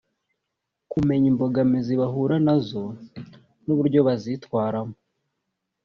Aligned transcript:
kumenya 0.91 1.25
imbogamizi 1.31 1.93
bahura 2.01 2.35
nazo 2.45 2.83
n’uburyo 3.65 3.99
bazitwaramo 4.07 4.95